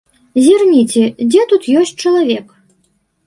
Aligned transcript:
Зірніце, 0.45 1.03
дзе 1.29 1.41
тут 1.53 1.69
ёсць 1.81 1.93
чалавек? 2.05 2.47